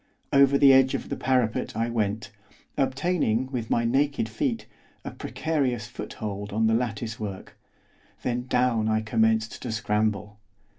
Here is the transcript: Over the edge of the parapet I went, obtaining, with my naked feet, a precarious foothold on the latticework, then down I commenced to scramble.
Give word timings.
Over 0.33 0.57
the 0.57 0.73
edge 0.73 0.95
of 0.95 1.09
the 1.09 1.15
parapet 1.15 1.75
I 1.77 1.91
went, 1.91 2.31
obtaining, 2.75 3.51
with 3.51 3.69
my 3.69 3.85
naked 3.85 4.27
feet, 4.27 4.65
a 5.05 5.11
precarious 5.11 5.85
foothold 5.85 6.51
on 6.51 6.65
the 6.65 6.73
latticework, 6.73 7.55
then 8.23 8.47
down 8.47 8.87
I 8.87 9.01
commenced 9.01 9.61
to 9.61 9.71
scramble. 9.71 10.39